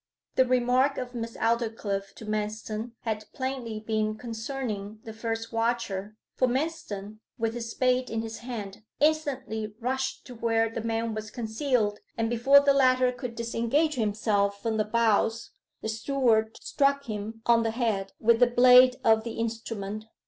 The 0.33 0.45
remark 0.45 0.97
of 0.97 1.13
Miss 1.13 1.37
Aldclyffe 1.37 2.15
to 2.15 2.25
Manston 2.25 2.93
had 3.01 3.25
plainly 3.35 3.79
been 3.79 4.17
concerning 4.17 4.97
the 5.03 5.13
first 5.13 5.53
watcher, 5.53 6.15
for 6.33 6.47
Manston, 6.47 7.19
with 7.37 7.53
his 7.53 7.69
spade 7.69 8.09
in 8.09 8.23
his 8.23 8.39
hand, 8.39 8.81
instantly 8.99 9.75
rushed 9.79 10.25
to 10.25 10.33
where 10.33 10.69
the 10.71 10.81
man 10.81 11.13
was 11.13 11.29
concealed, 11.29 11.99
and, 12.17 12.31
before 12.31 12.61
the 12.61 12.73
latter 12.73 13.11
could 13.11 13.35
disengage 13.35 13.93
himself 13.93 14.59
from 14.59 14.77
the 14.77 14.85
boughs, 14.85 15.51
the 15.83 15.87
steward 15.89 16.57
struck 16.59 17.03
him 17.05 17.43
on 17.45 17.61
the 17.61 17.69
head 17.69 18.11
with 18.19 18.39
the 18.39 18.47
blade 18.47 18.95
of 19.03 19.23
the 19.23 19.33
instrument. 19.33 20.05